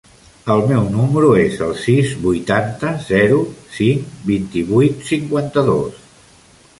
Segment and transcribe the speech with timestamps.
[0.53, 3.37] El meu número es el sis, vuitanta, zero,
[3.75, 6.01] cinc, vint-i-vuit, cinquanta-dos.